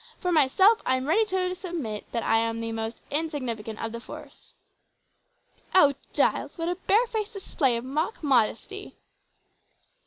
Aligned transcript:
For 0.17 0.31
myself 0.31 0.81
I 0.83 0.95
am 0.95 1.05
ready 1.05 1.25
to 1.25 1.51
admit 1.63 2.07
that 2.11 2.23
I 2.23 2.37
am 2.37 2.59
the 2.59 2.71
most 2.71 3.03
insignificant 3.11 3.77
of 3.79 3.91
the 3.91 3.99
force." 3.99 4.53
"O 5.75 5.93
Giles! 6.11 6.57
what 6.57 6.69
a 6.69 6.73
barefaced 6.75 7.33
display 7.33 7.77
of 7.77 7.85
mock 7.85 8.23
modesty!" 8.23 8.97